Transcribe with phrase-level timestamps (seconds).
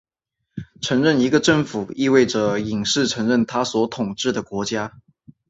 [0.81, 4.93] 承认一个政府意味着隐式承认它所统治的国家。